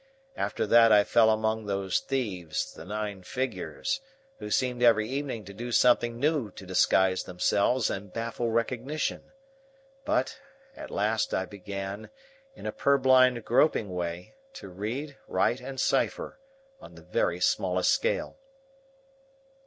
[0.35, 4.01] After that I fell among those thieves, the nine figures,
[4.39, 9.31] who seemed every evening to do something new to disguise themselves and baffle recognition.
[10.03, 10.39] But,
[10.75, 12.09] at last I began,
[12.55, 16.39] in a purblind groping way, to read, write, and cipher,
[16.79, 18.39] on the very smallest scale.